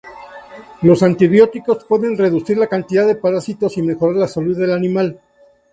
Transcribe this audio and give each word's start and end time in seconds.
Los 0.81 1.03
antibióticos 1.03 1.83
pueden 1.85 2.17
reducir 2.17 2.57
la 2.57 2.65
cantidad 2.65 3.05
de 3.05 3.13
parásitos 3.13 3.77
y 3.77 3.83
mejorar 3.83 4.15
la 4.15 4.27
salud 4.27 4.57
del 4.57 4.71
animal. 4.73 5.21